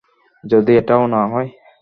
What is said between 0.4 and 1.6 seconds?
যদি এটাও না হয়।